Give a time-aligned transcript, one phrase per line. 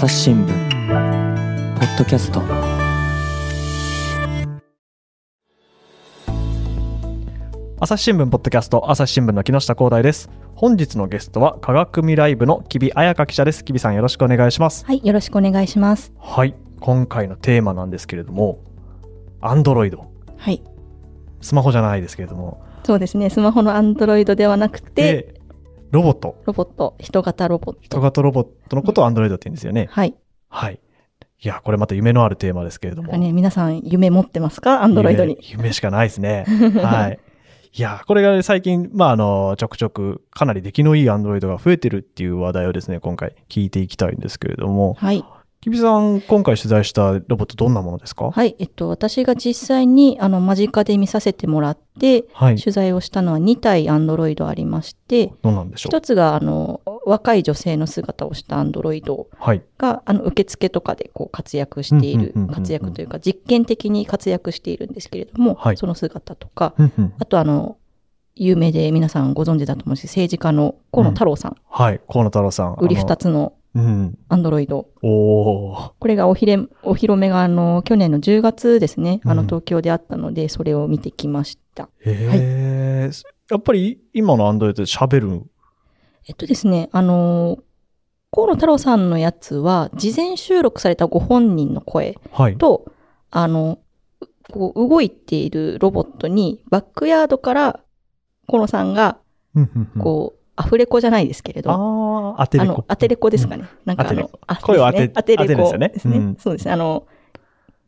[0.00, 2.40] 朝日新聞ポッドキャスト
[7.78, 16.14] 朝日新聞ポッドキャスト朝日新聞の木下光大です本日のゲストは科学未来部の木比彩香記者です木比さんよろしくお願いしますはい、よろしくお願いします。
[16.18, 18.64] はい今回のテーマなんですけれども
[19.42, 20.62] アンドロイドはい。
[21.42, 23.28] スマホじゃないですけれどもそうですね。
[23.28, 25.39] スマホのアンドロイドではなくて、で
[25.90, 27.80] ロボットロボット、人型ロボット。
[27.82, 30.14] 人型ロボットのことをアンドロイドって言うんですよね、はい。
[30.48, 30.80] はい
[31.42, 34.82] いやこれまた夢のあるテーマですけれどもね、皆さん夢持ってますか？
[34.82, 35.38] アンドロイドに。
[35.40, 36.44] 夢夢しかないですね。
[36.82, 37.18] はい。
[37.72, 45.24] いや、これが最近、まあ、あの、ちょくちょくかなり出来のいいアンドロイドが増えてるっていう話題をですね、今回聞いていきたいんですけれども、はい。
[45.62, 48.30] きびさん、今回取材したロボットどんなものですか？
[48.30, 48.56] はい。
[48.58, 52.56] えっと、私が実際に、あの、間近で見させてもらって、はい。
[52.56, 59.62] 取材をしたのは2体アンドロイドありまして、どうなんでしょ一つが、あの、若い女性の姿をしたアンドロイドうはい。
[59.76, 67.76] が、あの、受付とかでこう活躍しているうんうんうんうんうん、活躍というか、実験的に活躍しているんですけれども、はいその姿とか、うんうんあとあの、
[68.34, 72.00] 有名で皆さんご存知だと思うし、政治家の河野太郎さん、はい。
[72.08, 72.76] 河野太郎さん。
[72.80, 73.24] 売り二つ。
[73.24, 73.59] つのうん。
[73.74, 74.88] アンドロイド。
[75.00, 81.88] これがおひれ、お披露目があの、去年の10月ですね、あの、うん東京であったので、それを見てきました。
[82.00, 83.24] へー。
[83.50, 85.42] やっぱり今のアンドロイドで喋る？
[86.26, 87.58] えっとですね、あの、
[88.32, 92.56] 河野太郎さんのやつは、事前収録されたご本人の声はい。
[92.58, 92.92] と、
[93.30, 93.78] あの、
[94.20, 97.80] うこう動いているロボットに、バックヤードから
[98.48, 99.18] 河野さんが、
[99.54, 102.84] うんうんうんこう、アフレコじゃないですけれど、あー、当てれこあの、。
[102.88, 103.64] 当てレコですかね。
[103.86, 105.92] なんかあの、あ声を当て当てレコですよね。
[106.04, 106.72] うんそうですね。
[106.72, 107.06] あの、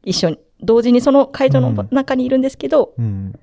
[0.04, 3.38] 一緒に、同時にその会場の中にいるんですけど、うん。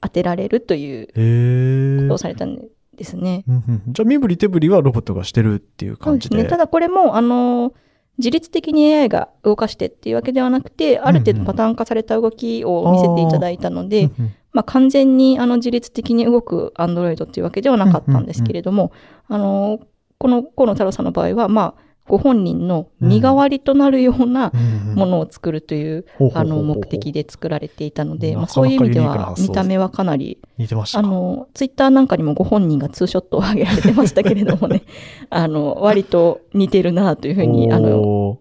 [0.00, 2.18] 当てられるということを。
[2.18, 2.56] されたん
[2.96, 3.44] ですね。
[3.46, 6.36] うんうんじゃあ身振り手振りはロボットがしてるっていう感じで。
[6.36, 6.50] ですね。
[6.50, 7.74] ただこれも、あの、
[8.18, 18.92] 自律的に AI が動かしてっていうわけではなくて、ある程度パターン化された動きを見せていただいたので、うんうんまあ、完全にあの自律的に動く Android っていうわけではなかったんですけれども、
[19.28, 19.80] あの、
[20.18, 24.52] この河野太郎さんの場合は、まあ、ご本人の身代わりとなるような
[24.94, 26.04] ものを作るという、
[26.34, 31.06] あの、目的で作られていたので、まあ、そういう意味では、見た目はかなり、似てましたか？
[31.08, 34.82] あの、ツイッターなんかにもご本人がツーショットを上げられてましたけれどもね、
[35.30, 38.38] あの、割と似てるなというふうに、あの、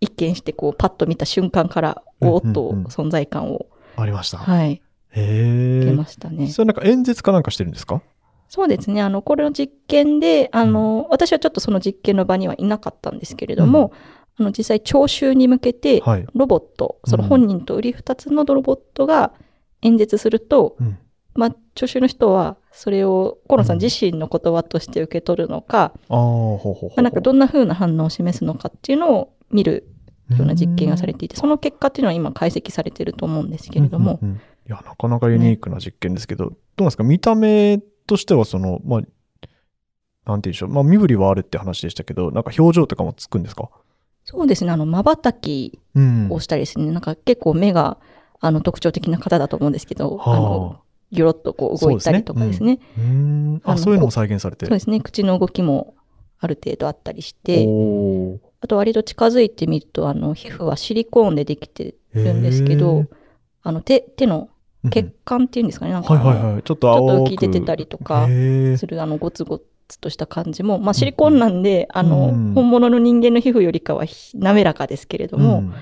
[0.00, 3.66] 一見してこう、パッと見た瞬間から、おーっと存在感を、
[3.96, 4.38] ありました。
[4.38, 4.82] はい、
[5.20, 6.06] 受けま。
[6.06, 6.48] したね。
[6.48, 8.02] それなんか演説かなんかしてるんですか？
[8.48, 9.02] そうですね。
[9.02, 13.92] あの、これの実験で、あの、私はちょっとその実験の場にはいなかったんですけれども、
[14.38, 16.26] あの、実際聴衆に向けて、はい。
[16.32, 19.32] ロボット、その本人と売り二つのロボットが
[19.82, 20.98] 演説すると、うん
[21.34, 26.90] まあ、聴衆の人は、それを河野さうんん自身の言葉として受け取るのか、ああ、ほうほうほう。
[26.90, 29.88] まあ、なんかどんな風な反応を示すのかっていうのを見る
[30.30, 37.04] ような実験がされていて、その結果っていうのは今解析されていると思うんですけれども、うんうんうんいや、なかなかユニークな実験ですけど、どうなんですか？
[37.04, 39.10] 見た目としてはその、まあ、なんて
[40.26, 40.68] 言うんでしょう？
[40.70, 43.70] まあ、身振りはあるって話でしたけど、なんか表情とかもつくんですか？
[44.24, 46.28] そうですね、あの、瞬きうん。
[46.30, 47.98] をしたりですね、なんか結構目が、
[48.40, 50.80] あの、特徴的な方だと思うんですけど、あの、は
[51.12, 52.80] ギョロッとこう動いたりとかですね。
[52.98, 53.00] あ。
[53.00, 53.60] うん。
[53.64, 54.66] あ、あのそういうのも再現されて。
[54.66, 55.94] そうですね、口の動きも
[56.40, 57.68] ある程度あったりして、
[58.60, 63.06] あと割と近づいてみると、あの、皮膚はシリコーンでできてるんですけど、
[63.62, 64.48] あの、手、手のうん
[64.90, 66.62] 血管っていうんですかね、なんかはいはいはい。
[66.62, 75.74] ちょっと浮き出てたりとかするあの、ゴツゴツとした感じも、まあ、シリコーンなんで、あの、うん本物の人間の皮膚よりかはひ滑らかですけれども、うん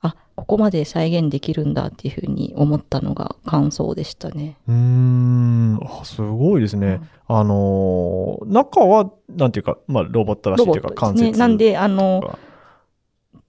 [0.00, 4.56] あ、ここまで再現できるんだっていうふうに思ったのが感想でしたね。
[4.68, 5.80] うーん。
[5.82, 7.00] あ、すごいですね。
[7.26, 10.90] あのー中は、なんていうか、まあ、ロボットらしいロというか。
[10.94, 11.38] 関節。
[11.38, 12.38] なんで、あの、が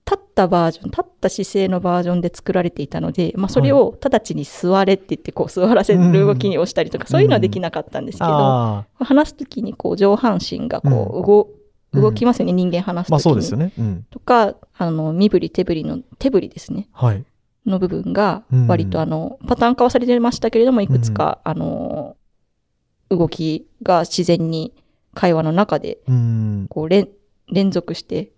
[0.09, 11.59] 立ったバージョン、立った姿勢のバージョンで作られていたので、まあ、それを直ちに座れって言って、こう、座らせる動きをしたりとか、そういうのはできなかったんですけど、あ話すときに、こう、上半身が、こう、うん
[11.91, 13.11] 動、きますよね、人間話あ。
[13.11, 13.41] まあ、すときに。
[13.41, 13.87] そうですよね。
[13.87, 14.05] うん。
[14.11, 16.87] とか、あの、身振り手振りの、手振りですね。
[16.93, 17.23] はい。
[17.65, 22.15] の部分がうん、割とあの、パターン化はされてましたけれども、いくつか、あの、
[23.09, 24.73] 動きが自然に
[25.13, 26.67] 会話の中で、うん。
[26.69, 27.09] こう、連、
[27.51, 28.31] 連続して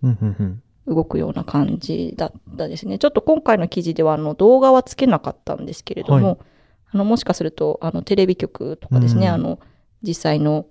[0.86, 2.98] 動くような感じだったですね。
[2.98, 6.38] ちょっと今回の記事では、あの、動画はつけなかったんですけれども、はい
[6.94, 9.58] あの、もしかすると、あの、テレビ局とかですね、うんあの、
[10.02, 10.66] 実際の、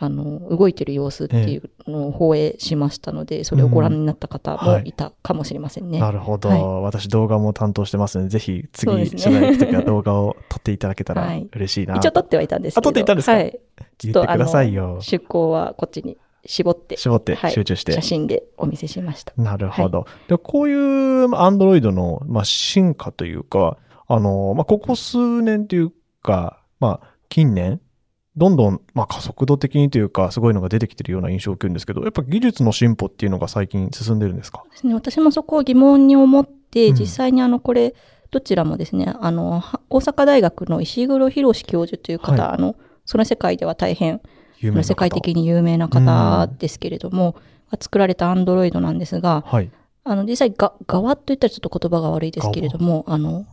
[0.00, 5.98] あの、動いてる様子っていうのを放映しましたので、それをご覧になった方もいたかもしれませんね。
[5.98, 11.96] なるほど、はい私動画も担当してますので、ぜひ次、ね取材行くときは動画を撮っていただけたら はい嬉しいな。
[11.96, 12.80] 一応撮ってはいたんですけど。
[12.80, 13.32] あ撮っていたんですか？
[13.32, 13.58] はい。
[14.04, 14.98] 言ってくださいよ。
[15.00, 16.16] 出向はこっちに
[16.50, 17.92] 絞って、絞ってはい集中して。
[17.92, 19.34] 写真でお見せしました。
[19.36, 20.06] なるほど。
[20.28, 25.92] でこういうアンドロイドの、まあ、進化というか、あの、まあ、ここ数年という
[26.22, 27.80] か、まあ、近年、
[28.36, 34.64] どんどん、まあ、加速度的にというか、すごいのが出てきてるような印象を受けるんですけど、やっぱ技術の進歩っていうのが最近進んでるんですか？
[34.70, 37.94] ですね、私もそこを疑問に思って、うん実際にあの、これ、
[38.30, 44.20] どちらもですね、あの、は大阪大学の石黒博教授という方、はいあの、その世界では大変、
[44.60, 47.36] 世界的に有名な方ですけれども、
[47.70, 49.70] が作られたアンドロイドなんですが、はい。
[50.04, 53.46] あの、実際が、側と言ったらちょっと言葉が悪いですけれども、あの、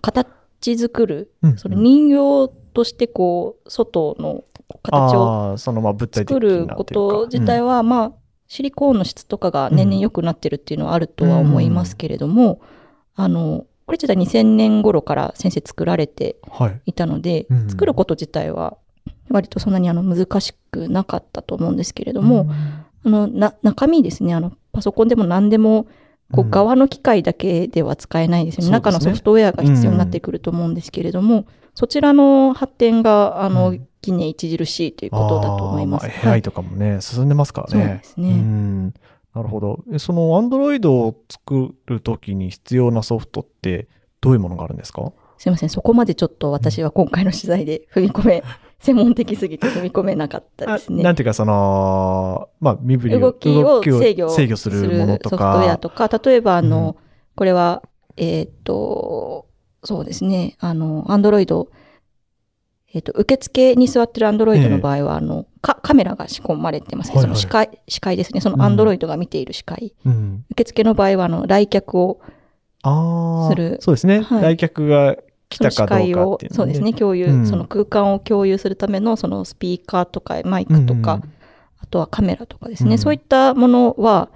[0.00, 4.44] 形作る、うんその人形としてこう、外の
[4.82, 8.12] 形を作なること自体は、は、まあ、
[8.48, 12.60] シリコーンの質とかが年々良くなってるっていうのはあるとは思いますけれども、
[13.14, 16.80] あの、これ自体2000年頃から先生作られてうんはい。
[16.86, 17.70] いたので、うん。
[17.70, 18.78] 作ること自体は
[19.30, 22.46] 割とそんなにあの難しくなかったと思うんですけれども、
[23.04, 25.86] あの、な、中身ですね、あの、パソコンでも何でも、
[26.32, 26.48] こうん。
[26.48, 28.62] う、側の機械だけでは使えないですよね。
[28.64, 28.72] そうですね。
[28.72, 33.88] 中のソフトウェアが必要になってくると思うんですけれども、そちらの発展が、あの、うん。
[34.00, 36.06] 近年著しいということだと思います。
[36.06, 37.84] まあ AI とかもね、進んでますからね。
[37.84, 38.30] そうですね。
[38.32, 38.94] ん。
[39.34, 39.84] なるほど。
[39.92, 43.88] えその Android を作るときに必要なソフトって
[44.20, 45.12] どういうものがあるんですか？
[45.36, 48.44] すいません、そこまでちょっと私は今回の取材で踏み込め、
[48.80, 51.00] 専門的すぎて踏み込めなかったですね。
[51.02, 55.78] あなんていうか、その、まあ、身振りを動きを制御制御するものとソフトウェアか。
[55.78, 56.96] とか、例えばあの、
[57.34, 57.82] これは、
[58.16, 59.46] えーっと、
[59.82, 61.70] そうですね、あの、アンドロイド、
[62.94, 67.16] えーっと、受付に座ってるアンドロイドの場合は、あの、かカメラが仕込まれてますね。
[67.16, 68.40] はいはいその視界、視界ですね。
[68.40, 69.92] そうんのアンドロイドが見ている視界。
[70.06, 72.20] うん、受付の場合は、あの、来客を、
[72.82, 74.20] ああ、するそうですね。
[74.20, 75.16] はい来客が
[75.48, 77.46] 来その視たかどう界をかそうですね、共有、うん。
[77.46, 81.22] その空間を共有するための、そのスピーカーとかマイクとか、うん。
[81.80, 82.98] あとはカメラとかですね、うん。
[82.98, 84.28] そういったものは、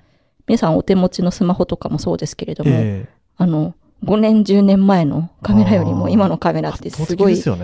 [0.47, 3.09] 皆さんお手持ちのスマホとかもそうですけれども、ええ。
[3.37, 3.75] あの、
[4.05, 7.55] 5年、10年前のカメラよりも今のカメラってすごい性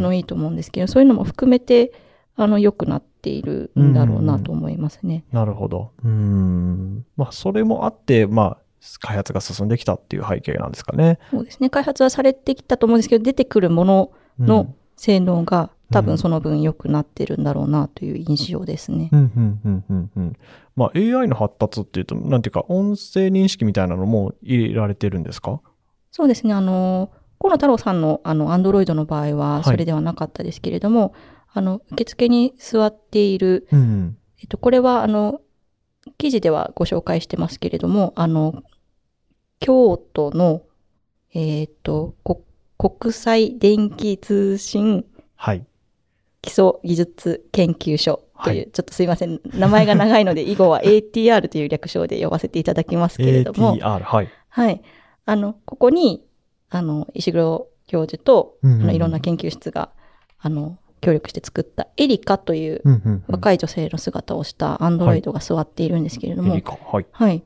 [0.00, 1.92] 能いいと思うんですけど、そういうのも含めて、
[2.36, 5.24] あの、良くなっているんだろうなと思いますね。
[5.32, 5.90] なるほど。
[6.02, 7.04] うん。
[7.16, 8.56] まあ、それもあって、まあ、
[9.00, 11.18] 開発が進んできたっていう背景なんですかね。
[11.30, 11.70] そうですね。
[11.70, 19.08] 開発はされてきたと思うんですけど、出てくるものうんの性能が多うん分その分良くなってるんだろうなという印象ですね。
[19.12, 20.36] うん、うん、うん、うん、うん。
[20.76, 25.60] まあ、AI の発達っていうと、なんていうか、音声認識みたいなのも入れられてるんですか？
[26.10, 26.54] そうですね。
[26.54, 27.10] あの、
[27.40, 31.12] 河野太郎さんのあの、アンドロイドの場合はそれではなかったですけれども、
[31.52, 34.16] あの、受付に座っている、うん。
[34.40, 35.40] えっと、これはあの、
[36.18, 38.62] 記事ではご紹介してますけれども、あの、
[39.60, 40.62] 京都の、
[41.32, 42.44] えっと、こ
[42.76, 45.04] 国際電気通信
[45.36, 45.64] はい。
[46.42, 49.40] 基礎技術研究所という、はちょっとすいません。
[49.44, 54.28] 名前が長いので、 以後は ATR という略称で呼ばせていただきますけれども、ATR、はい。
[54.48, 54.82] はい。
[55.26, 56.24] あの、ここに、
[56.70, 59.90] あの、石黒教授と、うんうんあのいろんな研究室が、
[60.38, 62.82] あの、協力して作ったエリカという。
[63.28, 66.72] 若い女性の姿をしたアンドロイドが座っているんですけれども、エリカ。
[66.72, 67.06] はい。
[67.10, 67.42] はい。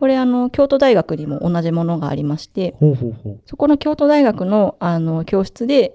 [0.00, 3.40] これ、あの、京都大学にも同じものがありまして、ほうほうほう。
[3.44, 5.94] そこの京都大学の、あの、教室で、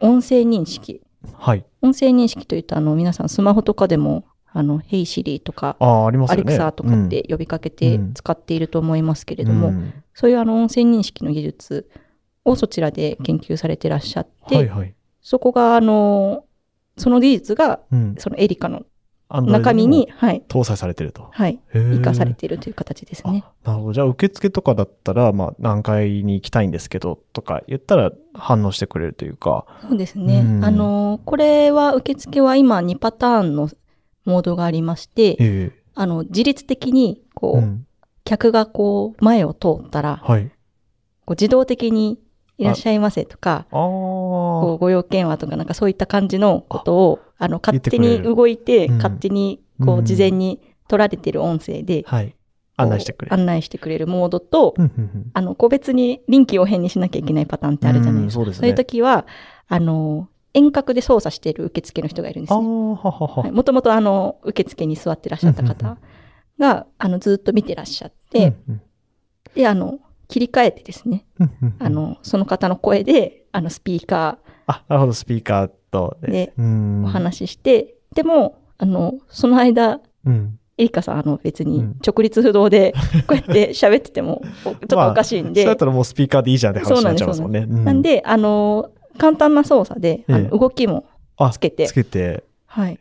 [0.00, 1.00] 音声認識。
[1.32, 1.64] はい。
[1.80, 6.36] 音声認識といった、あの、皆さんスマホとかでも、あの、Hey Siri とか、ああ、ありますね。
[6.36, 11.88] レクサとかって呼びかけてうん使っていると思いますけれうん、ども、うんそういうあの音声認識の技術
[12.44, 14.94] をそちらで研究されてらっしゃって、はいはい。
[15.22, 16.44] そこがあの、
[16.98, 18.14] その技術がうん。
[18.18, 18.82] そのエリカの
[19.30, 21.28] 中身に、はい、搭載されてると。
[21.30, 23.44] はい、生かされているという形ですね。
[23.64, 23.92] なるほど。
[23.92, 29.66] じゃあ、受付とかだったら、まあ、何階に行きたいんですけど、とか言ったら反応してくれるというか。
[29.82, 30.40] そうですね。
[30.40, 33.70] うんあの、これは受付は今2パターンの
[34.24, 37.86] モードがありまして、ええあの、自律的に、こう、うん。
[38.24, 40.50] 客がこう、前を通ったら、はい。
[41.24, 42.18] こう自動的に
[42.60, 43.66] いらっしゃいませとか。
[43.70, 52.36] こうご用件はとか、なんかそういった感じのことを、あの、勝手に動いて、うん勝手に、こう、うん事前に取られてる音声で、はい。
[52.76, 53.34] 案内してくれる。
[53.34, 54.74] 案内してくれるモードと、
[55.32, 58.40] あの、個別に臨機応変にしなきゃいけないパターンってあるじゃないですか。
[58.40, 58.60] うんそうですね。
[58.60, 59.26] そういう時は、
[59.68, 62.60] あの、遠隔で操作している受付の人がいるんですね。
[62.60, 65.96] もともとあの、受付に座ってらっしゃった方
[66.58, 68.82] が、あの、ずっと見てらっしゃって、うん
[69.54, 69.98] で、あの、
[70.30, 71.26] 切り替えてですね、
[71.80, 76.52] あ、の、その方の声で、あの、スピーカあ、なるほど、スピーカーとで。
[76.56, 80.56] お話しして、でも、あの、その間、うん。
[80.78, 82.94] エリカさん、あの、別にうん直立不動で、
[83.26, 87.66] こうやって喋ってても、お ちょっとおかしいんで、そうやったらもうスピーカーでいいじゃんって話になっちゃいますもんね。
[87.68, 91.04] うなんで、あの、簡単な操作で、動きも
[91.36, 92.44] あつけてつけて。
[92.72, 92.92] はい。
[92.92, 92.98] へ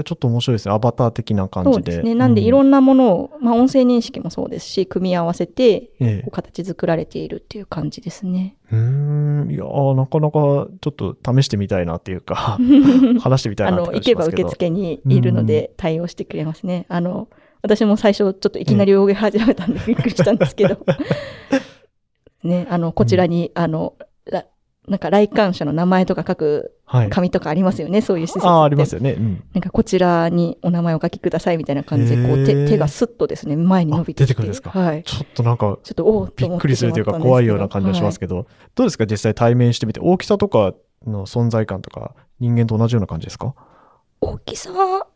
[0.00, 0.74] え、ちょっと面白いですね。
[0.74, 1.74] アバター的な感じで。
[1.74, 2.14] そうですね。
[2.14, 5.90] なんでいろなんなものを、まあ音声認識もそうですし、組み合わせて、
[6.30, 8.56] 形作られているっていう感じですね。
[8.70, 8.76] え。
[8.76, 9.50] うーん。
[9.50, 12.58] いやーなかなかちょっと試してみたいなっていうか、
[13.20, 14.68] 話してみたいあなっての、行けば感じしますけど。
[14.68, 16.84] 受付にいるので対応してくれますね。
[16.90, 17.28] あの、
[17.62, 20.76] 私も最初ちょっといきなり泳ぎ始めたんでびっくりしたんですけど。
[22.44, 23.94] ね、あの、こちらに、あの、
[24.26, 24.44] ら
[24.88, 27.10] なんか来館者の名前とか書くはい。
[27.10, 28.46] 紙とかありますよね、そういう施設。
[28.46, 29.14] ああ、ありますよね。
[29.14, 29.44] うん。
[29.54, 34.70] なんかこちらにお名前をお書きくださいみたいな感じで、こう手手がスッとですね、前に伸びて出てくるんですか？
[34.70, 35.02] はい。
[35.02, 39.06] ちょっとなんか、ちょっとおびっくりするというか怖いような感じがしますけど、どうですか？
[39.06, 40.74] 実際対面してみて、大きさとか
[41.04, 43.52] の存在感とか、人間と同じような感じですか？
[44.20, 45.08] 大きさは、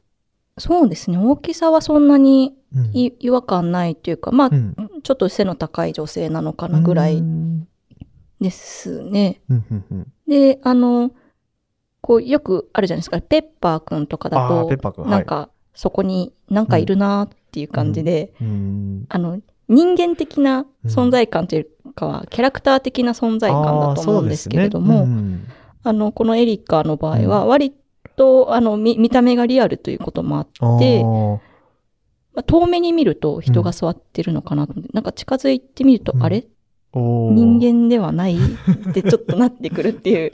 [0.59, 2.91] そうですね、大きさはそんなにうん。
[2.93, 4.75] い違和感ないというか、まあ、うん。
[5.03, 7.67] ちょっと背の高い女性なのかなぐらういん
[8.41, 9.41] ですね。
[10.27, 11.11] で、あの、
[12.01, 25.07] こう、よくあるじゃないですか、ペッパーくんとかだとなんか、そこになんかいるなっていう感じで、うんあの、人間的な存在感というかは、キャラクター的な存在感だと思うんですけれども、
[25.83, 27.75] あの、このエリカの場合は、割
[28.17, 31.03] と、あの、見、見た目がリアルということもあって、
[32.33, 36.23] まあ、遠目に見ると人が座ってるのかなと思って、なんか近づいてみると、うん。
[36.23, 36.47] あれ？
[36.93, 40.31] 人間ではないってちょっとなってくるっていう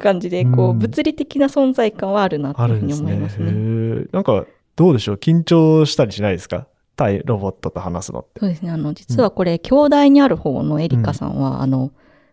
[0.00, 2.92] 感じで、 こう、うん物理的な存在感はあるなというふうに。
[2.92, 3.46] 思いますね。
[3.46, 4.44] へーなんか、
[4.76, 5.16] どうでしょう？
[5.16, 6.66] 緊張したりしないですか？
[6.96, 8.40] 対ロボットと話すのって。
[8.40, 8.70] そうですね。
[8.70, 11.90] あの、実はこれ、兄弟にある方のエリカさんは、あの、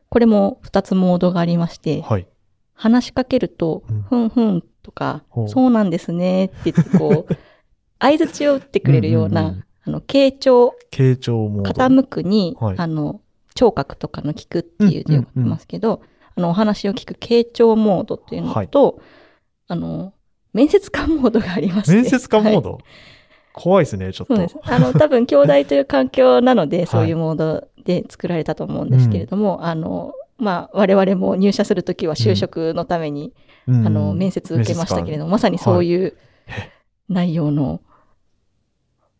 [0.09, 2.27] これも2つモードがありまして、はい。
[2.73, 7.35] 話しかけるとうん、ふんふんとかそうなんですねって言って、こう、
[7.99, 11.71] 相槌を打ってくれるような、うんうんうんあの、傾聴、傾聴モード。
[11.71, 13.21] 傾くに、はいあの、
[13.53, 16.01] 聴覚とかの聞くっていう字を書きますけど、
[16.35, 19.01] あの、お話を聞く傾聴モードっていうのと、
[19.67, 20.13] あの、
[20.53, 21.95] 面接官モードがありまして。
[21.95, 22.63] 面接官モーはい。
[22.63, 22.77] ド、
[23.53, 24.35] 怖いですね、ちょっと。
[24.35, 24.57] そうです。
[24.63, 33.33] あの、多分、兄弟という環境なので、そういうモードで作られたと思うんですけれども、あの、まあ、我々も入社するときは就職のために、
[33.67, 33.85] うん。
[33.85, 36.17] あの、面接受けましたけれども、まさにそういう
[37.09, 37.81] 内容の、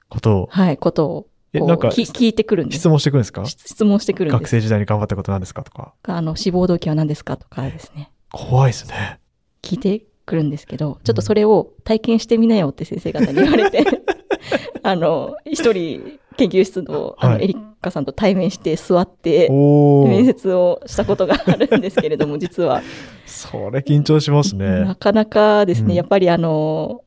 [0.10, 0.48] ことを。
[0.52, 2.90] はい、ことをえなんか聞いてくるんです質。
[2.90, 3.46] 問してくるんですか？
[3.46, 4.40] 質質問してくるんです。
[4.40, 5.94] 学生時代に頑張ったことなんですかとか。
[6.04, 8.12] あの、志望動機は何ですかとかですね。
[8.32, 9.20] 怖いですね。
[9.62, 13.86] 聞いてくるんですけど、ちょっとそれを体験してみなよって先生方に言われて、
[14.84, 19.50] あの、一人研究室の、あの、はいエリカさんと対面して座って。
[19.50, 22.82] 面接をしたことがあるんですけれども、 実は。
[23.26, 24.96] それ緊張しますねな。
[24.96, 27.02] かなかですね、うんやっぱりあの、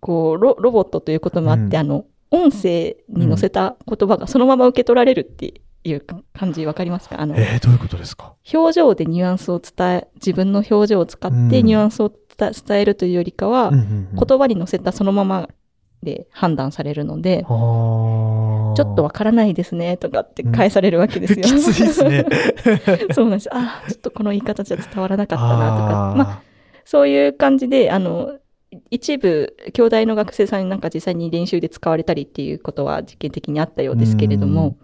[0.00, 6.02] こうロ、ロボットということもあって、うんあの、音声に載せた言葉がそのまま受け取られるっていう
[6.32, 7.20] 感じわかりますか？
[7.20, 8.34] あの、えー、どういうことですか？
[8.52, 15.48] 表情でニュアンスを伝え、自分の表情を使ってうんニュアンスを伝えるというよりかは、うんうんうん言葉に載せたそのまま
[16.02, 21.42] で判断されるので、ちょっとわからないですね、とかって返されるわけですよ。
[21.42, 22.26] きついですね。
[23.14, 23.54] そうなんです。
[23.54, 26.14] ああ、ちょっとこの言い方じゃ伝わらなかったな、とか。
[26.16, 26.42] まあ、
[26.84, 28.32] そういう感じで、あの、
[28.90, 34.76] 一部、兄弟の学生さんになんか実際に練習で使われたりっていうことは実験的にあったようですけれども、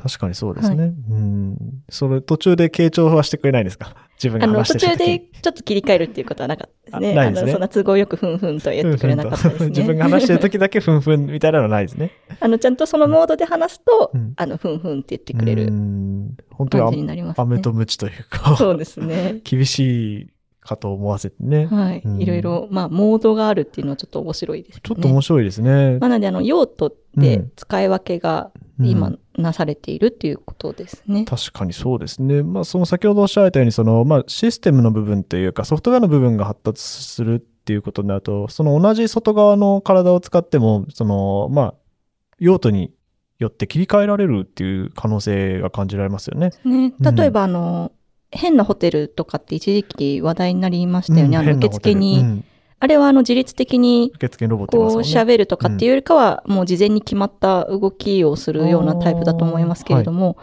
[0.00, 0.92] 確かにそうですね。
[1.10, 1.56] うん。
[1.88, 3.96] それ途中で傾聴はしてくれないんですか？
[4.22, 7.18] 自分があの、話して途中る時にでちょっと切り替えるっていうことはなかったですね。
[7.18, 9.68] あないですねの、そんな都合よくふんふんとは言ってくれなかったですね。
[9.74, 12.12] 自分が話してる時だけふんふんみたいなのはないですね。
[12.38, 17.42] あの、ちゃんとそのモードで話すと、うんあの、ふんふんって言ってくれうるん本当感じにになりますね。
[17.42, 19.40] あ飴とムチというか、そうですね。
[19.44, 19.78] 厳し
[20.22, 20.28] い
[20.68, 21.66] かと思わせてね。
[21.66, 22.02] はい。
[22.04, 24.80] うんいろいろ、まあ、モードがあるっていうのはちょっと面白いですね。
[24.84, 25.98] ちょっと面白いですね。
[25.98, 31.24] まあ、なので、あの、用途で使い分けがうん今なされているっていうことですね。
[31.24, 32.42] 確かにそうですね。
[32.42, 41.74] まあ、その先ほどおっしゃられたように、その、まあ、システムの部分というか、ソフトウェアの部分が発達するっていうことになると、その同じ外側の体を使っても、その、まあ、
[42.38, 42.92] 用途に
[43.38, 46.50] よって切り替えられるっていう可能性が感じられますよね。
[46.64, 47.92] ね、例えば、あの、
[48.30, 51.38] 変なホテルとかって一時期話題になりましたよね。
[51.38, 52.44] うんあの、受付に。
[52.80, 55.00] あれはあの、自律的に受付ロボットいまこう。
[55.00, 60.36] 喋るとかっていうよりかは、もう事前に決まった動きをするようなタイプだと思いますけれども、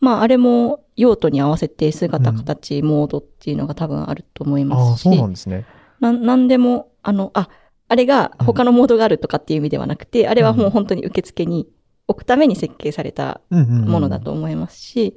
[0.00, 5.64] まあ、あれも用途に合わせて姿、うん形、モードっていうのが多分あると思いますし、そうなんですね。
[5.98, 7.48] ななんでも、あの、あ、
[7.88, 11.68] あれが他のモードがあるとかっていう意味ではなくて、あれはもう本当に受付に
[12.06, 15.16] 置くために設計されたうんうんうんものだと思いますし、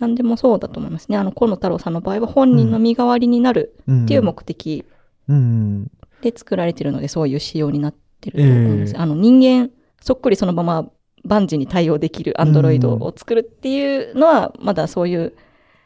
[0.00, 1.16] でもそうだと思いますね。
[1.16, 4.84] あの、河野太郎さんの場合は本人の身代わりになるっていう目的
[5.28, 5.90] うんうん
[6.22, 8.92] で作られているので、そういう仕様になってると思います。
[8.92, 10.90] ええあの、人間、そっくりそのまま
[11.24, 15.34] 万事に対応できるアンドロイドを作るっていうのは、まだそういう、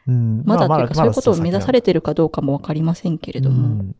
[0.07, 3.93] うんまだというか、まあそういうことを目指されててるかどうかもわかりませんけれども。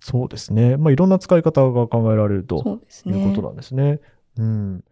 [0.00, 0.76] そうですね。
[0.76, 2.56] まあ、いろんな使い方が考えられると。
[2.56, 2.62] いう
[3.28, 4.00] ことなんですね。
[4.36, 4.84] うん。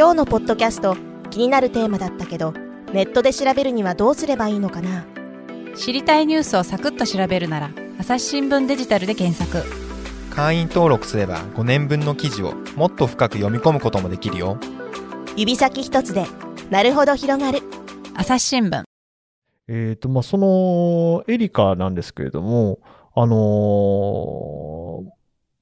[0.00, 0.96] 今日のポッドキャスト
[1.28, 2.52] 気になるテーマだったけど
[2.94, 5.04] ネットで調べるにはどうすればいいのかな。
[5.76, 9.62] 知りたいニュースをサクッと調べるなら朝日新聞デジタルで検索。
[10.34, 14.56] 会員登録すれば5年分の記事をもっと深く読み込むこともできるよ。
[15.36, 16.24] 指先一つで
[16.70, 17.58] なるほど広がる。
[18.14, 18.84] 朝日新聞。
[19.68, 22.78] えっ、と、まあ、その、エリカなんですけれども、
[23.14, 25.10] あのー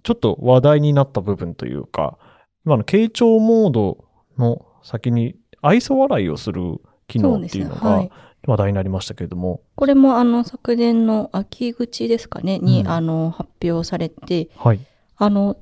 [0.04, 2.18] ちょっと話題になった部分というか、
[2.64, 4.07] 今の傾聴モード
[4.38, 8.09] の先に愛想笑いをする機能っていうのが
[8.47, 12.88] 話題になりましたけれども、これもあの昨年の秋口ですかね、に、うん。
[12.88, 14.80] あの発表されて、はい。
[15.16, 15.57] あの、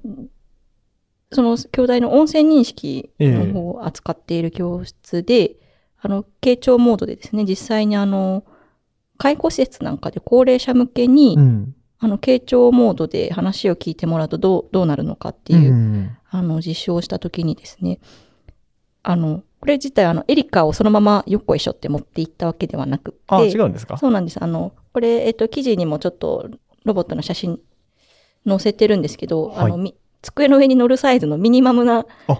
[1.32, 5.56] その兄弟の音声認識の方を扱っている教室で、
[6.00, 8.44] あの、傾聴モードでですね、実際にあの、
[9.18, 11.74] 介護施設なんかで高齢者向けに、うん。
[11.98, 16.16] あの、傾聴モードで話を聞いてもらうとどう、どうなるのかっていう、ん。
[16.28, 17.98] あの、実証をしたときにですね、
[19.08, 23.96] あの、これ自体あの、エリカをそのままよっこいしょって持っていったわけではなくて、あ、違うんですか？
[23.96, 24.42] そうなんです。
[24.42, 26.50] あの、これ、えっと、記事にもちょっと
[26.84, 27.60] ロボットの写真
[28.46, 29.56] 載せてるんですけど、はい。
[29.66, 32.34] あの、み机の上に乗るサイズのミニマムな、ちょ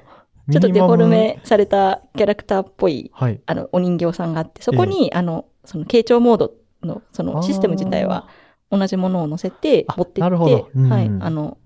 [0.58, 3.40] っとデフォルメされたキャラクターっぽい、はい。
[3.46, 8.26] あの、お人形さんがあって、そこに、あの、その、傾聴モードの、その、システム自体は
[8.72, 11.58] 同じものを載せてあ、持ってってはい、あの、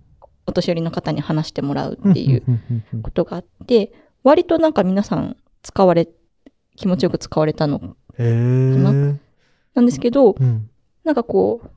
[0.46, 2.42] お年寄りの方に話してもらうっていう
[3.02, 3.92] ことがあって、
[4.22, 6.08] 割となんか皆さん使われ、
[6.76, 7.96] 気持ちよく使われたのうん。
[8.18, 9.18] へー
[9.74, 10.70] なんですけど、うん。
[11.04, 11.70] なんかこう、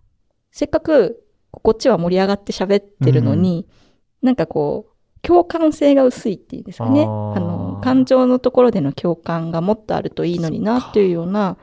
[0.51, 3.67] せっかくこっちは盛り上がって喋ってるのに、
[4.21, 4.92] なんかこう、
[5.23, 7.05] 共感性が薄いっていうんですかね。
[7.05, 11.57] あの、感情のところでの共感がもっとあるといいのになっていうような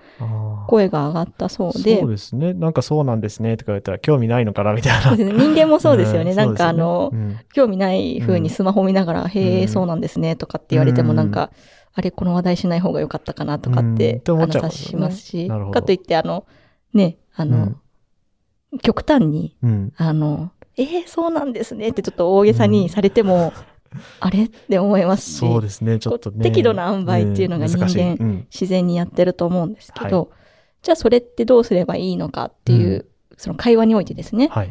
[0.67, 2.00] 声が上がったそうで。
[2.00, 2.55] そうですね。
[2.55, 5.11] なんかそうなんですねとか言ったら興味ないのかなみたいな。
[5.11, 5.38] そうですね。
[5.38, 6.33] 人間もそうですよね。
[6.33, 7.46] んなんかあの、そうですよね。
[7.53, 9.68] 興味ない風にスマホ見ながら、へえ、うん。
[9.68, 11.51] そうなんですねとかって言われてもなんか、
[11.92, 13.94] あれ、この話題しない方が良かったかなとかっうん。
[13.94, 16.46] て、って思っちゃいあの察しますし、かといって、あの、
[16.94, 18.79] ね、あの、うん。
[18.79, 19.92] 極端に、うんうん。
[19.96, 23.53] あの、えー、そうなんですねってちょっと大げさにされても、
[24.21, 25.99] あれって思いますし、そうですね。
[25.99, 26.43] ちょっとね。
[26.43, 30.27] 適度な塩梅っていうのが人間うん自然にやってると思うんですけど、は
[30.83, 34.49] じゃあそれってどうすればいいのかっていう、その会話においてですね。
[34.49, 34.69] はい。
[34.69, 34.71] っ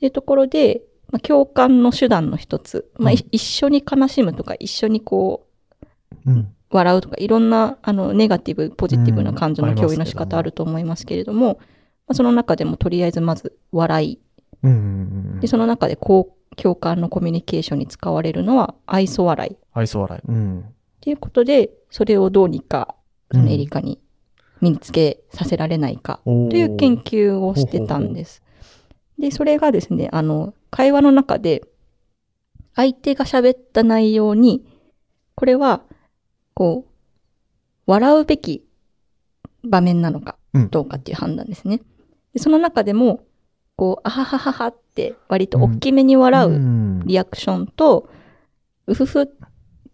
[0.00, 5.46] ていうところで、まあ、共感の手段の一つ、まあ一緒に悲しむとか、一緒にこ
[6.26, 6.54] う、うん。
[6.70, 11.58] 笑うとか、いろんな、あの、ネガティブ、ポジティブな感情うんの共有の仕方あると思いますけれども、
[12.06, 14.23] まあ、その中でもとりあえずまず笑い、うんうんうん。
[15.40, 19.54] で、その中でこう、共感のコミュニケーションに使われるのは愛想笑い。
[19.54, 20.22] っ愛想笑い。
[20.26, 20.64] うん。
[21.00, 22.94] ていうことで、それをどうにか、
[23.32, 24.00] そうんのエリカに
[24.60, 28.42] 身につけさせられないか、という研究をしてたんです。
[29.18, 31.62] で、それがですね、あの、会話の中で、
[32.74, 34.64] 相手が喋った内容に、
[35.34, 35.82] これは、
[36.54, 36.90] こう、
[37.86, 38.64] 笑うべき
[39.62, 41.80] 場面なのかうんどうかっていう判断ですね。
[42.32, 43.24] でその中でも、
[43.76, 48.08] こう、あははははって割と大きめに笑ううんリアクションと、
[48.86, 49.30] うふふ、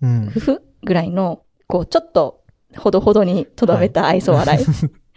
[0.02, 2.42] うんふふぐらいの、こう、ちょっと
[2.76, 4.64] ほどほどにとどめた愛想笑い。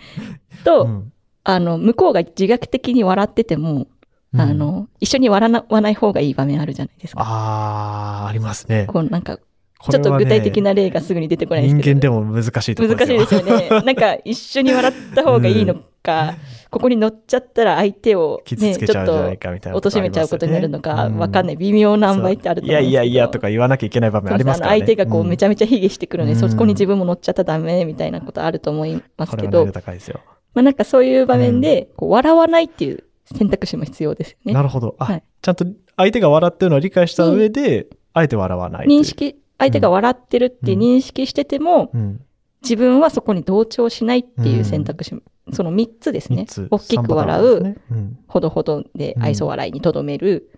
[0.63, 1.13] と、うん
[1.45, 3.87] あの、向こうが自虐的に笑ってても、
[4.33, 7.21] うんあの、一緒に笑わない方がいい場面あるじゃないですか。
[7.23, 8.87] あー、ありますね。
[8.87, 11.89] こうなんか、ちょっと具体的な例がすぐに出てこないですけど。
[11.89, 13.69] 人間でも難しいところ難しいですよね。
[13.69, 16.35] なんか、一緒に笑った方がいいのか、
[16.69, 21.55] ここに乗っちゃったら相手を、傷ね、つけちゃうんじゃないかみたいな貶と貶めちゃうことになるのか、わかんない。
[21.55, 21.57] い。
[21.57, 23.09] 微妙な塩梅ってあるといや思うんですけど。
[23.09, 24.79] いやいやとか言わなきゃいけない場面ありますからね。
[24.79, 30.19] 相手がこうめちゃゃめちゃ卑下してくるので、うんそこに自分も乗っちゃったらダメみたいなことあると思いますけど高いですよ。
[30.53, 34.53] まあなんかそういう場面で、こう笑わないっていう選択肢も必要ですよね。
[34.53, 34.95] なるほど。
[34.99, 35.65] あ、はいちゃんと
[35.97, 38.87] 相手が笑ってるのを理解した上で、あえて笑わない。
[38.87, 42.21] 認識、相手が笑ってるって認識してても、うん。
[42.63, 45.15] 自分はそこに同調しないっていう選択肢、
[45.51, 46.45] その3つですね。
[46.69, 47.75] 大きく笑う、ね。
[47.91, 48.19] うん。
[48.27, 50.49] ほどほどでうん愛想笑いにとどめる、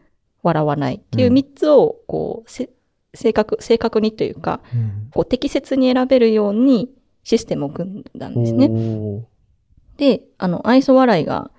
[0.43, 2.69] 笑わないっていう3つを、こう、せ
[3.15, 5.10] 正確、正確にというか、うん。
[5.12, 6.89] こう適切に選べるように
[7.24, 8.69] システムを組んだんですね。
[9.98, 11.50] で、あの、愛想笑いが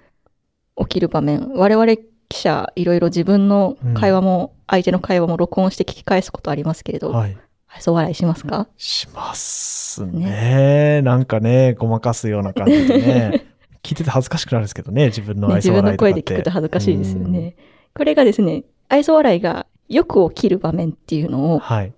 [0.76, 1.96] 起きる場面、我々
[2.28, 7.36] 記者、いろいろ自分の会話も、相手の会話も録音して聞き返すことありますけれど、はい。
[7.76, 8.68] 愛想笑いしますか？
[8.78, 11.02] しますね。
[11.02, 13.46] なんかね、ごまかすような感じでね。
[13.84, 17.54] 聞いてて恥ずかしくなるんですけどね、自分のね、愛自分の想笑いとかって声で聞くと恥ずかしいですよね。
[17.94, 21.92] これがですね、愛想笑いがよく起きる場面っていうのを、はい。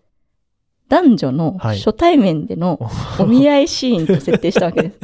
[0.89, 2.81] 男女のはい初対面での
[3.19, 4.99] お見合いシーンと設定したわけです。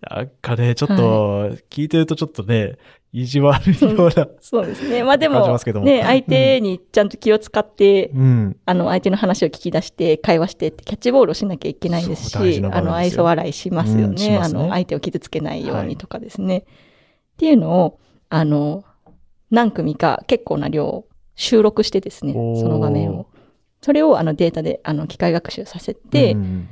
[0.08, 2.76] なんかね、ちょっと、聞いてるとちょっとね、
[3.12, 4.28] 意地悪いような。
[4.40, 5.04] そうですね。
[5.04, 8.56] まあでもね、相手にちゃんと気を使って、うん。
[8.64, 14.38] あの、相手の話を聞き出して、会話してって、キャッチボールをしなきゃいけないですし、あの、愛想笑いしますようんしね。
[14.38, 16.58] あの、相手を傷つけないようはいにとかですね。
[16.58, 16.64] っ
[17.36, 17.98] ていうのを、
[18.30, 18.84] あの、
[19.50, 23.26] 何組か結構な量収録してですね、その場面を。
[23.82, 26.68] それをあのデータであの機械学習させて、うん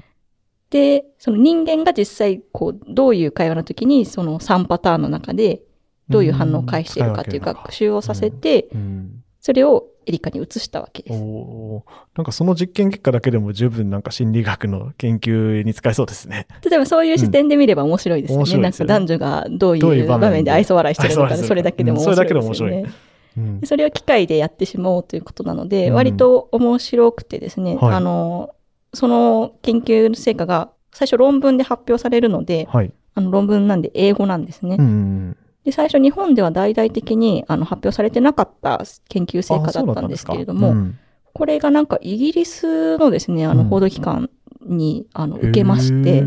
[0.70, 5.62] で、その人間が実際、こう、どういう会話の時に、その3パターンの中で、
[6.10, 11.18] どういう反応を返しているかっていう学習をさせて、うんそれをエリカに移したわけです。
[11.18, 16.46] なんかその実験結果だけでも十分なんか心理学の研究に使えそうですね。
[16.62, 18.44] 例えばそういう視点で見れば面白いですよね。
[18.44, 22.82] なんか面白いですよね男女がどういう場場面で愛想笑いしてるのかそれだけでも面白いですよね。
[22.82, 28.50] うんでそれを機械でやってしまおうということなので、うん割と面白くてですね、はいあの、
[28.92, 32.92] その研究成果が最初論文で発表されるので、はい。
[33.14, 34.76] あの論文なんで英語なんですね。
[34.78, 35.36] うん。
[35.64, 40.98] で、最初日本では大々的にあの発表されてなかった研究成果だったんですけれども、うん
[41.32, 43.68] これがなんかイギリスのですね、あのうん。
[43.68, 44.30] 報道機関
[44.62, 46.24] に、あの受けまして、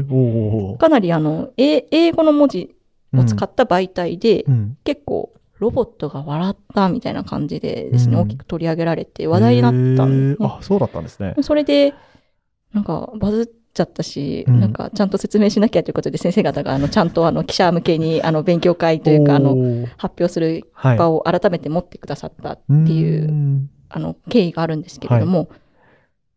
[0.80, 2.76] かなりあの、え英語の文字
[3.14, 4.78] を使った媒体で、うん。
[4.84, 8.22] 結構ロボットが笑ったみたいな感じでですね、うん。
[8.22, 10.46] 大きく取り上げられて話題になったんですへねー。
[10.46, 11.36] あ、そうだったんですね。
[11.42, 11.94] それで、
[12.74, 14.60] なんかバズっちゃったし、うん。
[14.60, 25.50] なんかちゃんと説明しなきゃということで先生方があのちゃんとあの記者向けにあの勉強会というかあの発表するはい場を改めて持ってくださったっていう、んあの経緯があるんですけれども、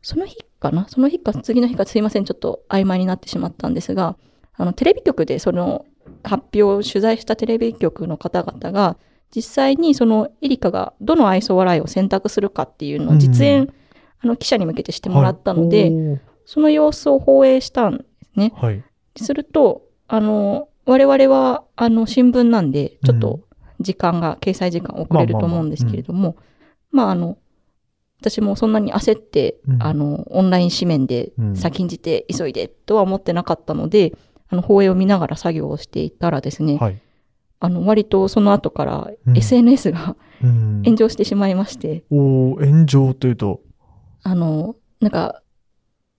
[0.02, 0.86] その日かな？
[0.88, 4.16] その日か次の日かすいません、ちょっと曖昧になってしまったんですが、
[4.54, 5.86] あのテレビ局でその
[6.22, 8.96] 発表を取材したテレビ局の方々が、
[9.34, 13.72] 実際にそのエリカがどの愛想笑いを選択するかっていうのを実演、うん。
[14.20, 18.52] あの記者に向けてしてもらったので、はいその様子を放映したんですね。
[18.56, 18.82] はい。
[19.16, 23.40] すると、あの、我々は、あの、新聞なんで、ちょっと
[23.80, 26.36] 時間が、掲載時間遅れると思うんですけれども、
[26.92, 27.36] まあ、あの、
[28.20, 29.82] 私もそんなに焦って、うん。
[29.82, 31.56] あの、オンライン紙面でうん。
[31.56, 34.12] 先んじて急いでとは思ってなかったので、
[34.48, 37.00] あの、放映を見ながら作業をしていたらですね、はい。
[37.58, 39.36] あの、割とその後からうん。
[39.36, 40.82] SNS がうん。
[40.84, 43.60] 炎上してしまいまして、おー炎上というと、
[44.22, 45.42] あの、なんか、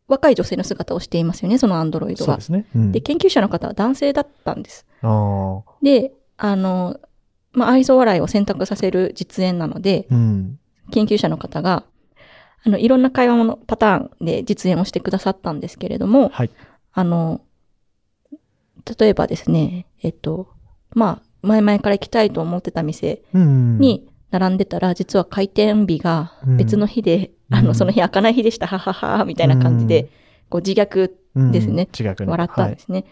[0.08, 2.41] 若い女性の姿をしていますよね、そのアンドロイドがそうで。
[2.41, 2.65] すね。
[2.76, 4.86] うんで、研究者の方は男性だったんです。
[5.82, 7.00] で、あの、
[7.52, 10.60] まあ、愛想笑いを選択させる実演なので、うん。
[10.91, 11.84] 研究者の方が、
[12.63, 16.50] あの、いろんな会話のパターンで実演をしてくださったんですけれども、はい。
[16.93, 17.41] あの、
[19.00, 20.48] 例えばですね、えっと、
[20.91, 23.80] まあ、前々から行きたいと思ってた店うん。
[23.80, 30.10] に並んでたら、実は開店日が別の日で、うんあの、その日開かない日でした、ははは、みたいな感じで、うん。
[30.49, 31.88] こう自虐うんですね。
[31.97, 33.05] 違くね笑ったんですね。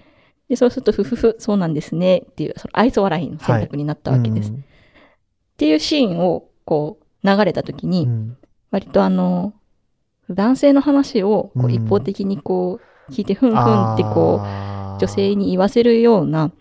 [0.49, 4.51] で、そうすると、ふふふ、そうなんですね、っていう、その愛想笑いの選択になったわけです。
[4.51, 4.61] はい
[5.55, 8.37] っていうシーンを、こう、流れた時に、うん。
[8.71, 9.53] 割とあの、
[10.29, 11.71] 男性の話を、こううん。
[11.71, 14.45] 一方的にこう、聞いて、ふんふんってこう、
[14.99, 16.51] 女性に言わせるような、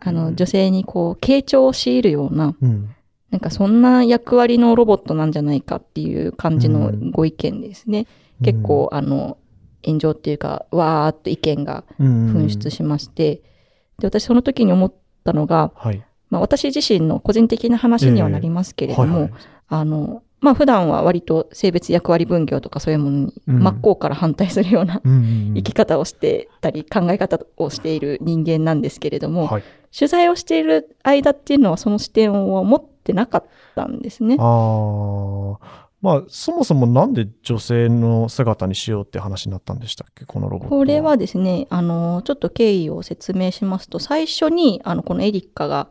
[0.00, 2.94] あの、女性にこう、傾聴を強いるような、うん
[3.34, 7.10] なんかそんな役割のロボットなんじゃないかっていう感じのうん。
[7.10, 8.06] ご意見ですね。
[8.44, 9.38] 結構、あの、
[9.84, 12.32] 炎上っていうか、わーっと意見がうん。
[12.32, 13.42] 噴出しまして、
[13.98, 14.92] で、私その時に思っ
[15.24, 16.00] たのが、はい。
[16.30, 19.30] まあ私自身の個人的な話にはなりますけれども、はい。
[19.32, 23.58] はいあの、まあ普段は割と性別役割分業とかそういうものにうん。
[23.58, 25.54] 真っ向から反対するようなうんうんうん。
[25.56, 29.62] 生き方をしてたり考え方をしている人間なんですけれども、はい。
[29.96, 33.44] 取材をしている間っていうのはその視点を持ってなかっ
[33.76, 34.36] たんですね。
[34.40, 35.84] ああ。
[36.02, 40.26] まあ、そもそもなんで女性の姿にしようって話になったんでしたっけ？
[40.26, 40.76] このロボット。
[40.76, 45.88] これは、ですね、あの、ちょっと経緯を説明しますと、最初に、あの、このエリッカが、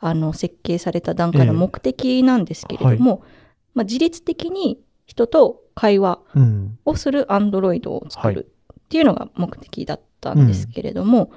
[0.00, 3.22] あの、設計された段階の目的なんですけれども、
[3.72, 6.78] まあ、自律的に人と会話うん。
[6.84, 11.32] をするアンドロイドを作るっていうのが目的だったんですけれども、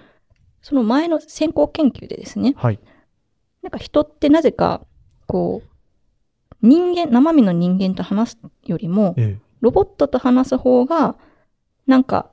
[0.61, 2.79] その前の先行研究でですね、はい。
[3.63, 4.81] なんか人ってなぜか、
[5.27, 5.67] こう、
[6.61, 11.15] 人間、生身の人間と話すよりも、えロボットと話す方が、
[11.85, 12.31] なんか、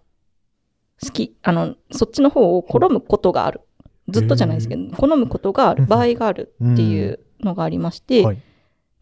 [1.02, 1.37] 好き。
[1.42, 3.61] あの、そっちの方を好むことがある。
[4.09, 8.24] ずっとじゃないですけど、好むことがある、場合があるっていうのがありまして、え。
[8.24, 8.38] はい。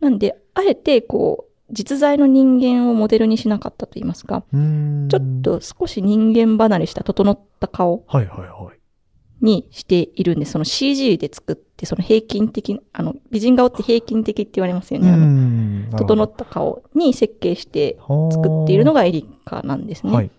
[0.01, 5.33] なんで、あえて、こう、実在の人間をモデルにしなかったと言いますか、うーんちょっ。
[5.43, 8.82] と少し人間離れした整った顔はいはいはい。
[9.43, 10.53] にしているんです。
[10.53, 15.11] その CG で作って、その平均的、あの、美人顔って平均的って言われますよね。
[15.11, 17.99] あのん整った顔に設計して
[18.31, 20.13] 作っているのがエリカなんですね。
[20.13, 20.31] はい。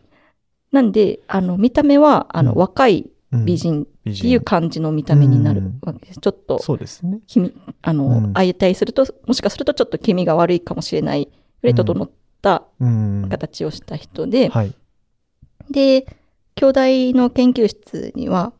[0.71, 6.19] なんで、あの、見た目は、あの、うん若いうん美人美っていう感じの見た目になるうんわけです。
[6.19, 7.19] ちょっと、そうですね。
[7.81, 11.25] あの、うん相対すると、もしかするとちょっと気味が悪いかもしれない
[11.61, 12.09] ぐらい整っ
[12.41, 13.27] たうん。
[13.29, 14.73] 形をした人で、はい。
[15.69, 16.05] で、
[16.55, 16.65] 兄
[17.13, 18.53] 弟の研究室には、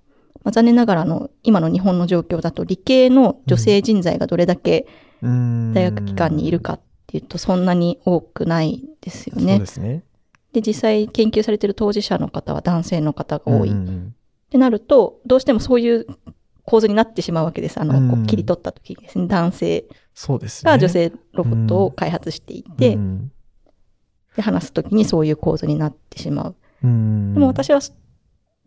[0.44, 4.88] まあ、残念ながらあの、今の日本の状況だと理系の女性人材がどれだけ
[5.22, 9.60] 大大学機関にいるかっていうとそんなに多くないですよそうね。
[9.60, 10.04] ですね。
[10.52, 13.72] で、実際研究されている当事者の方は男性の方が多い。
[13.72, 13.74] っ
[14.50, 16.06] てなると、どうしてもそういう
[16.66, 17.80] 構図になってしまうわけです。
[17.80, 19.86] あの、こう切り取った時にですね、男性。
[20.64, 23.32] が女性ロボットを開発していて、うん
[24.36, 26.56] で、話す時にそういう構図になってしまう。
[26.84, 27.80] うんでも私は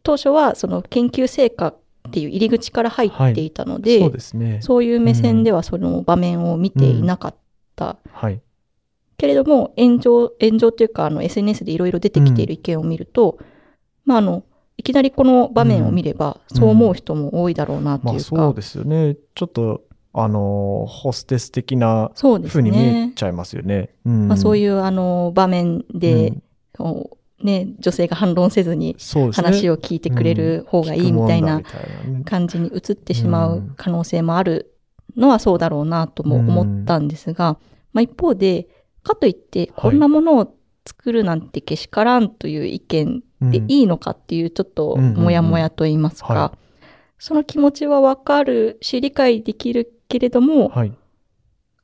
[0.07, 4.61] 当初はその研究成果っていう入り口から入っていたので、そうですね。
[4.63, 7.35] そういう目線ではその場面を見ていなかっ
[7.75, 7.97] た。
[8.13, 8.41] はい。
[9.17, 13.39] けれども、炎上、炎上っていうか、あの、SNS でいろいろ出てきている意見を見ると、
[14.05, 14.45] まあ、あの、
[14.77, 19.17] いきなりこの場面を見れば、うんそう思う人も多いだろうなっていうか、まあそうですよね。
[19.35, 23.13] ちょっと、あの、ホステス的なそうに見えね。
[23.17, 23.91] ちゃいますよね。
[24.05, 26.29] うんまあ、そういう、あの、場面で、
[26.79, 27.11] うん
[27.43, 28.97] ね、女性が反論せずに。
[29.33, 31.63] 話を聞いてくれる方がいいみたいな
[32.25, 34.75] 感じに移ってしまう可能性もある
[35.17, 37.59] のはそうだろうなとも思ったんですが、
[37.93, 38.69] まあ一方で、
[39.03, 40.55] かといって、こんなものを
[40.87, 43.83] 作るなんてけしからんという意見でい。
[43.83, 45.15] いのかっていうちょっとうん。
[45.15, 46.53] もやもやと言いますか、は
[47.19, 50.93] その気持ちはわかるし理解できるけれども、はい。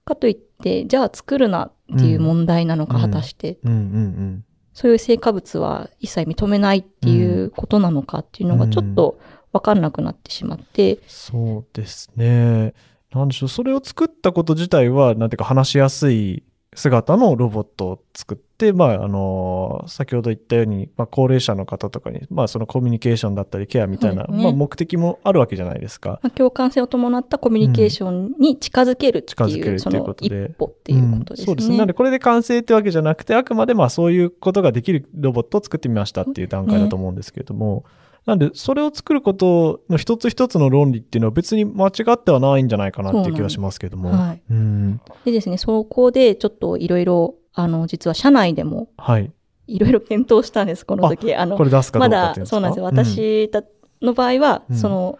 [0.05, 3.03] かといって、じゃあ作るなっていう問題なのか、うん。
[3.03, 9.19] 果たして、うんうんそういう成果物は一切認めないっていうことなのかっていうのがちょっと
[9.53, 12.75] わかんなくなってしまって、そうですね。
[13.13, 13.49] なんでしょう。
[13.49, 16.43] それを作ったこと自体は、なんていうか話しやすい
[16.75, 26.19] 姿のロボットを作って、まあ、あの、先ほど言ったように、まあ、高齢者の方とかに、まあ、そのコミュニケーションだったりケアみたいな、ねまあ、目的もあるわけじゃないですか。
[26.23, 31.45] まあ、共感性を伴ったコミュニケーションに近づけるっていう、近づけるっていうことで歩っていうことですね。
[31.45, 31.77] んそうですね。
[31.77, 37.85] なので、これで完成ってわけじゃなくて、あくまでまあそういうことができるロボットを作ってみましたっていう段階だと思うんですけれども、
[38.27, 44.11] なんで、それを作ることの一つ一つの論理っていうのは別に間違ってはないんじゃないかなっていう気がしますけども。
[44.11, 44.43] はい。
[44.49, 45.01] うん。
[45.25, 49.33] でですね、そこでちょっといろいろ、あの、実は社内でもはい。
[49.67, 51.35] いろいろ検討したんです、この時。
[51.35, 53.17] あのこ、れ出すかどまうかっていうんですかだそうなんですよ。
[53.17, 53.65] ん私た
[54.01, 55.19] の場合は、うんその、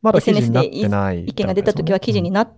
[0.00, 2.50] まだ SNS でてない、意見が出た時は記事にな、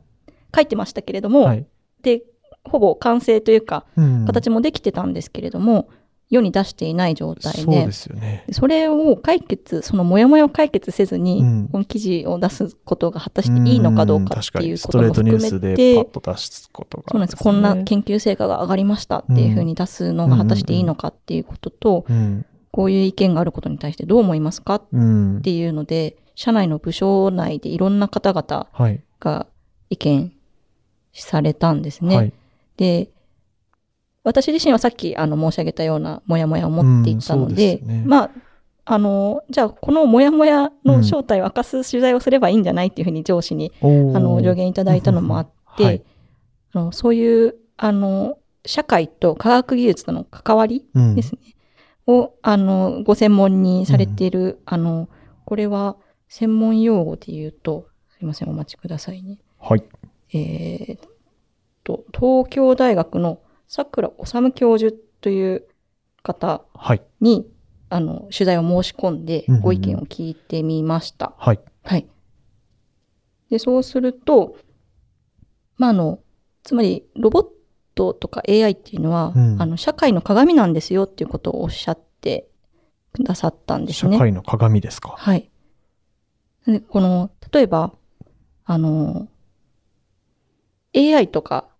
[0.54, 1.66] 書いてましたけれども、はい。
[2.02, 2.22] で、
[2.64, 5.88] ほぼ完成というか、うん形もできてたんですけれども、
[6.32, 8.44] 世に出していない状態でそうで、すよね。
[8.50, 17.36] それを解決、そのモヤモヤを解決せずに、うんこの記事を出すことが果たしていいのかどうかっていうこともん確かにストレートニュース含めて、と出すことが、そうなんです。
[17.36, 22.46] こんな研究成果が上がりましたっていうふうに出すのが果たしていいのかっていうことと、うん。
[22.70, 25.42] こういう意見があることに対してどう思いますかっうん。
[25.42, 29.02] ていうので、社内の部署内でいろんな方々はい。
[29.20, 29.46] が
[29.90, 30.32] 意見
[31.12, 32.16] されたんですね。
[32.16, 32.32] はい。
[32.78, 33.10] で、
[34.24, 38.30] 私自身はさっきあの申し上げたようなモヤモヤを持っていたので、うんですねまあ、
[38.84, 46.02] あの、じゃあこのモヤモヤの正体を明かす取材をすればいいんじゃないっていうふうに上司に、あの、助言いただいたのもあって、はい
[46.74, 51.40] あのそういう、あの、社会と科学技術との関わりうんですね。
[52.06, 55.08] を、あの、ご専門にされている、あの、
[55.44, 55.96] これは
[56.28, 59.38] 専門用語で言うと、すいません、お待ちくださいね。
[59.58, 59.84] はい。
[60.32, 61.10] えーっ
[61.84, 63.38] と、東京大学の
[63.74, 65.66] 桜治教授という
[66.22, 67.02] 方はい。
[67.22, 67.50] に、
[67.88, 71.32] あの、取材を申し込んでご意見を聞いてみました。
[71.38, 71.60] はい。
[71.82, 72.06] はい。
[73.48, 74.58] で、そうすると、
[75.78, 76.18] まあ、あの、
[76.62, 77.46] つまり、ロボッ
[77.94, 82.50] トとか AI っていうのは、うんあの、社会の鏡なんですよっていうことをおっしゃって
[83.14, 84.18] くださったんですね。
[84.18, 85.14] 社会の鏡ですか。
[85.16, 85.50] はい。
[86.66, 87.94] で、この、例えば、
[88.66, 89.28] あの、
[90.92, 91.71] AI とか、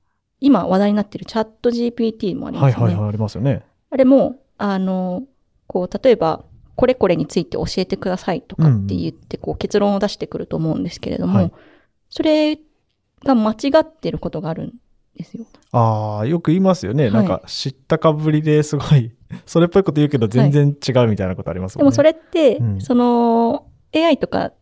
[0.43, 2.85] 今話題になっているチャット GPT もありますよね。
[2.85, 3.63] はいはいはい、ありますよね。
[3.91, 5.23] あれも、あの、
[5.69, 11.53] こう、例えば、これこれについて教えてくださいとかって言って、こう、結論を出してくると思うんですけれども、はい
[12.15, 12.59] それ
[13.25, 14.75] が間違ってることがあるん
[15.17, 15.47] ですよ。
[15.71, 17.05] ああ、よく言いますよね。
[17.05, 19.13] はいなんか、知ったかぶりですごい、
[19.47, 21.91] それっぽいこと言うけど全然違うみたいなことありますもんね。
[21.91, 24.53] でもそれって、うんその、AI とか、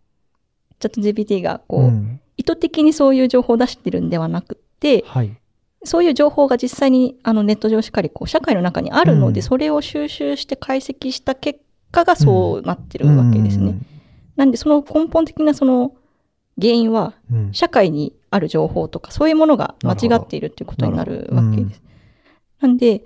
[0.79, 5.37] チャット GPT が、こう、うん意図的にそういう情報を出してるんではなくて、はい。
[5.85, 13.71] そういう情報が実際にあのネット上しっかりこう社会の中にあるので、うんそれを収集して解析した結果がそうなってるわけですね。
[13.71, 13.87] うん
[14.37, 15.93] なんでその根本的なその
[16.59, 21.83] 原因はうん社会にある情報とかそういうものが間違っているっていうことになるわけです。
[22.61, 23.05] なんで、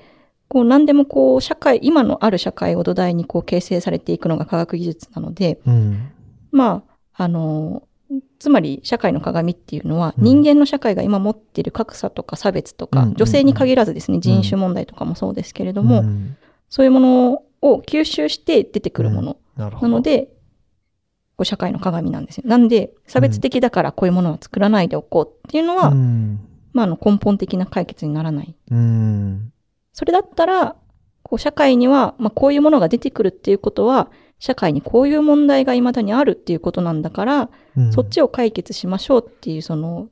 [0.49, 6.11] こう何でもこう社会、今のある社会を土台にこう形成されていくのが科学技術なので、うん。
[6.53, 6.85] ま
[7.17, 7.83] あ、あの、
[8.38, 10.24] つまり社会の鏡っていうのは、うん。
[10.24, 13.14] 人間の社会が今持っている格差とか差別とか、うん。
[13.14, 16.37] 女性に限らずですね、人種問題とかもそうですけれども、うん。
[16.68, 19.37] そういうものを吸収して出てくるもの。
[19.57, 20.31] なので、
[21.37, 22.44] こう社会の鏡なんですよ。
[22.46, 26.40] なんで、差別的だからこういうものは作らないでおこうっていうのは、うん、
[26.72, 28.55] まあ、あの根本的な解決にならない。
[28.70, 29.53] うん。
[29.92, 30.77] それだったら、
[31.22, 37.92] こう社会には、まあ、こういうものが出てくるっていうことは、社会にこういう問題が未だにあるっていうことなんだから、うん。
[37.92, 40.09] そっちを解決しましょうっていう、その、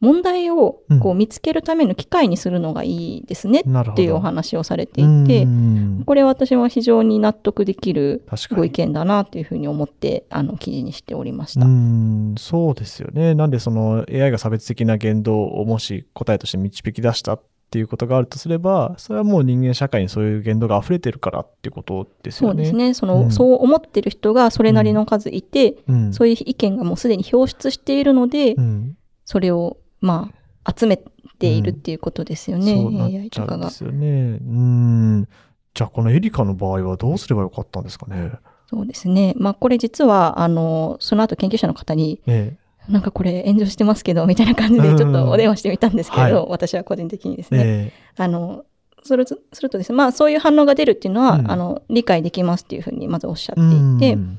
[0.00, 6.02] 問題をこう見つけるための機会にするのがいいですねっていうお話をされていてう、ん。
[6.06, 11.66] これは私は非常に納得できるご意見だなというふうに思って、あの、記事にしておりましうた。
[11.66, 13.34] ん、そうですよね。
[13.34, 22.54] なんでその AI が差別的な言動をもし答えとして導き出したっていうことがあるとすれば、それはもう人間社会にそういう言動が溢れてるからっていうことですよね。
[22.54, 22.94] そうですね。
[22.94, 26.12] その、うんそう思ってる人がそれなりの数いて、うん。
[26.12, 28.96] そういう意見がもうすでに表出しているので、うん。
[29.24, 30.32] それを、ま
[30.64, 30.96] あ、集め
[31.38, 33.72] ているっていうことですよね、そうなっ AI とかがで。
[33.72, 34.08] すよね。
[34.08, 35.28] うん。
[35.72, 38.32] じゃあこのエリカの場合はどうすればよかったんですかね。
[38.68, 39.34] そうですね。
[39.36, 42.56] まあ、これ実は、あの、その後研究者の方に、え
[42.88, 46.46] なんかこれ炎上してますけど、みたいな感じでちょっとお電話してみたんですけど、うんはい。
[46.48, 47.58] 私は個人的にですえ。
[47.58, 47.64] ね。
[47.66, 48.64] えあの、
[49.02, 51.50] それとするとですね、まあそういう反応が出るっていうのは、うん。
[51.50, 54.38] あの、理解できますっていうふうにまずおっしゃえっていて、うん。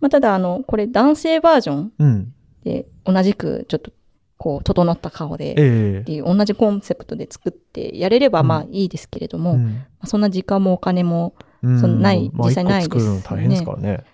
[0.00, 2.32] まあただあの、これ男性バージョンうん。
[2.64, 3.92] で同じくちょっと
[4.38, 6.00] こう、整った顔で、ええ。
[6.00, 8.46] っていう同じコンセプトで作ってやれればうん。
[8.48, 9.84] まあいいですけれども、まうん。
[10.00, 11.80] あそんな時間もお金も、うん。
[11.80, 14.04] そのないまあ実際ない一個作るの大変ですからね。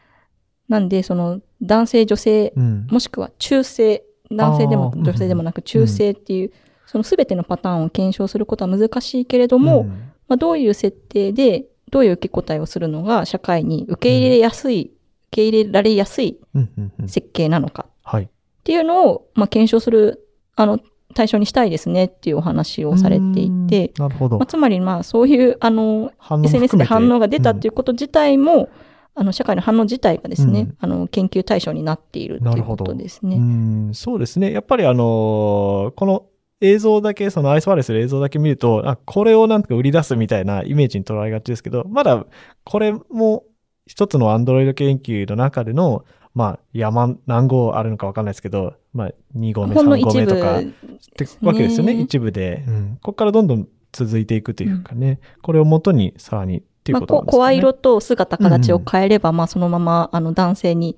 [0.68, 2.86] なんでその男性女性、うん。
[2.90, 6.52] もしくは中性、男性でも女性でもなく中性っていう、
[6.86, 9.88] その全てのパターンを検証することは難しいけれども、うん。
[10.28, 14.90] まあ、どういう設定で、どういう受け答えをするのが社会に受け入れやすい、
[15.28, 17.08] 受け入れられやすいうんうんうん。
[17.08, 18.24] 設計なのかはい。
[18.24, 18.28] っ
[18.64, 20.80] ていうのを、まあ、検証する、あの、
[21.14, 24.04] 対象にしたいですねっていうお話をされていて、うん。
[24.04, 24.38] なるほど。
[24.38, 24.46] まあ、。
[24.46, 26.12] つまりまあそういう、あの、
[26.44, 28.68] SNS で反応が出たっていうこと自体も、
[29.14, 33.36] あの、社会の反応自体がですね、うんあの、研究対象になっているっていうことですね。
[33.36, 34.52] うん、そうですね。
[34.52, 36.26] やっぱりあのーこの
[36.62, 42.24] 映像だけ、そのアイスバレスの映像だけ見ると、あ、これをなんとか売り出すみたいなイメージに捉えがちですけど、まだ
[42.62, 43.44] これも
[43.86, 52.64] 一つのアンドロイド研究の中での、まあ、山何号あるのかわかんないですけど、まあ、2号目、3号目とか、ってわけですよね、一部で。
[52.66, 52.98] うん。
[53.02, 57.38] ここからどんどん続いていくというかね、これをもとにさらにっていうまあ、ことなんですかね。
[57.38, 60.96] こ声色と姿形を変えれば、まあ、そのまま、あの、男性に、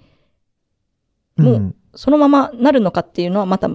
[1.36, 3.68] もうそのままなるのかっていうのはまた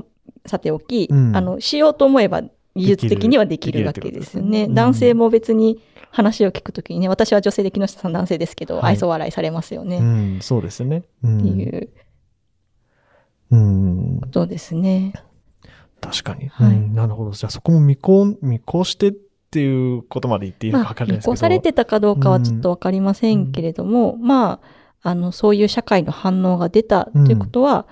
[0.45, 2.41] さておき、うんあの、しようと思えば
[2.75, 4.49] 技術的にはできるわけですよね。
[4.49, 5.79] ねうん男性も別に
[6.11, 9.97] 話を聞くときにね、私は女性で木下さん男性ですけど、はい愛想笑いされますよね。
[9.97, 11.03] うっん、そうですね。
[11.23, 11.89] うんていう
[13.51, 15.13] うんことですね。
[16.01, 16.47] 確かに。
[16.47, 17.31] はいうんなるほど。
[17.31, 19.13] じゃあそこも見越見越してっ
[19.51, 21.31] ていうことまで言っていいのかまあ、分かんないですけど。
[21.31, 24.59] 見越されてたかどうかはちょっとわかりませんけれども、ま
[25.01, 27.87] あ、あの、そういう社会の反応が出たということは、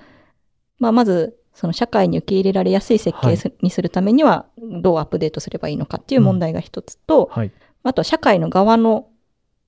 [0.78, 4.46] まあ、まず、その社会に受け入れられやすい設計すにするためには、
[4.80, 7.52] どうアップデートすればいいのかっていう問題が一つと、はい。
[7.82, 9.08] あとは社会の側の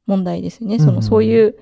[0.06, 0.78] 問題ですね。
[0.78, 1.56] その、うんうんそういう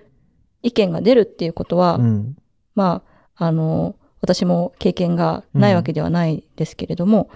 [0.62, 2.36] 意見が出るっていうことは、うん。
[2.74, 3.02] ま
[3.36, 7.30] あ、あの、私も経験がないわけではないですけれども、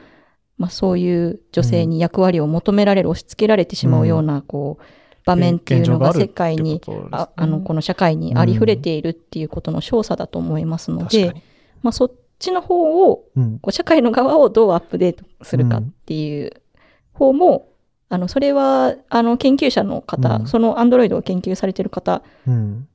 [0.63, 4.85] まあそういう女性に役割を求められる、押し付けられてしまうような、こう、
[5.27, 11.35] 場面っていうのが世界に、ああの、この社会にありふれているっていうことの少佐だと思いますので、
[11.83, 13.59] まあそっちの方を、うん。
[13.59, 16.53] こう社会の側をどうアップデートするかっていう
[17.13, 17.69] 方も、
[18.09, 22.87] あの、それは、あの、研究者の方、うんそのアンドロイドを研究されている方うん。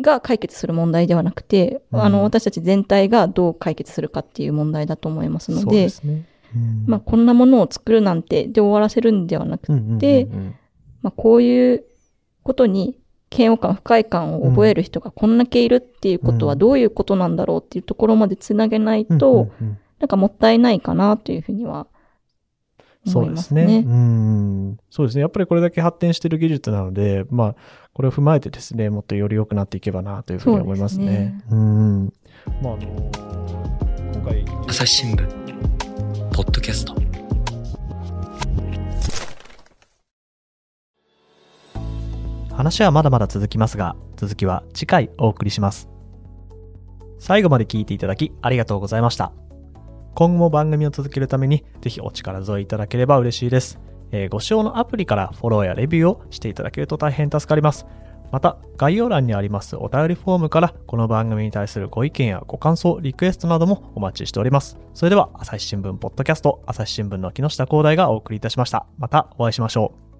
[0.00, 6.26] が解決する問題ではなくて、うんあの、私たち全体がどう解決するかっていう問題だと思いますのそうで、ですね。
[6.54, 10.28] うんまあ、こんなものを作るなんてで終わらせるんではなくて、うんうんうんで
[11.02, 11.84] まあ、こういう
[12.42, 12.98] ことに
[13.34, 21.86] 嫌悪感、不快感を覚える人がこんだけいるっていうことはうんどういうことなんだろうっていうところまでつなげないうんと、うんうんなんかもったいないかなというふうには
[23.06, 23.82] そう思いますすでね。
[23.82, 23.86] ね。
[23.86, 24.78] うん。
[24.90, 25.22] そうですね。
[25.22, 27.56] やっぱりこれだけ発展している技術なので、まあ、
[27.92, 31.40] これを踏まえてですね、もっとより良くなっていけばなというふうに思いますね。
[31.50, 32.12] うん。
[32.62, 33.10] まあ、あの
[34.14, 35.51] 今回、朝日新聞
[36.32, 36.94] ポッドキャスト
[42.56, 45.90] 話はまだまだ続きますが、続きは次回お送りします。
[47.18, 49.32] 最後まで聞いていただきありがとうございました。
[50.14, 53.78] 今後も番組を続けるために、ぜひお力添えいただければ嬉しいです。
[54.10, 57.86] えーご使用のアプリからフォローやレビューをしていただけると大変助かります。
[58.32, 64.78] また、概要欄にありますお便りフォームから、この番組に対するご意見やご感想、リクエストなどもお待ちしております。
[64.94, 68.86] それでは、朝日新聞ポッドキャスト、朝日新聞の木下光大がお送りいたしました。
[68.98, 70.11] またお会いしましょう。